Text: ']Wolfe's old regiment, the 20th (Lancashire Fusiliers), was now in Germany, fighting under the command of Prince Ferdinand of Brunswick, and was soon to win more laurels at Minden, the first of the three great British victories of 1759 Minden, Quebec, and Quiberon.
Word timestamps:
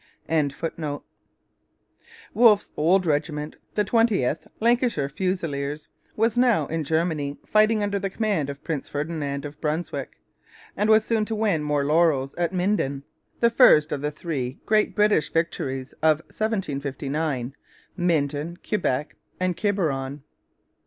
']Wolfe's 2.33 2.71
old 2.75 3.05
regiment, 3.05 3.57
the 3.75 3.83
20th 3.85 4.47
(Lancashire 4.59 5.07
Fusiliers), 5.09 5.89
was 6.15 6.35
now 6.35 6.65
in 6.65 6.83
Germany, 6.83 7.37
fighting 7.45 7.83
under 7.83 7.99
the 7.99 8.09
command 8.09 8.49
of 8.49 8.63
Prince 8.63 8.89
Ferdinand 8.89 9.45
of 9.45 9.61
Brunswick, 9.61 10.19
and 10.75 10.89
was 10.89 11.05
soon 11.05 11.23
to 11.25 11.35
win 11.35 11.61
more 11.61 11.83
laurels 11.85 12.33
at 12.33 12.51
Minden, 12.51 13.03
the 13.41 13.51
first 13.51 13.91
of 13.91 14.01
the 14.01 14.09
three 14.09 14.57
great 14.65 14.95
British 14.95 15.31
victories 15.31 15.93
of 16.01 16.17
1759 16.33 17.53
Minden, 17.95 18.57
Quebec, 18.67 19.15
and 19.39 19.55
Quiberon. 19.55 20.23